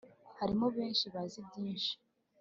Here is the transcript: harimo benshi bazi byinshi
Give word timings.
harimo 0.39 0.65
benshi 0.75 1.05
bazi 1.13 1.39
byinshi 1.47 1.93